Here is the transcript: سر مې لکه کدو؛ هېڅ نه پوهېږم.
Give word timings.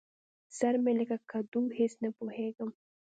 سر 0.57 0.73
مې 0.83 0.93
لکه 0.99 1.15
کدو؛ 1.31 1.61
هېڅ 1.77 1.93
نه 2.03 2.09
پوهېږم. 2.17 2.69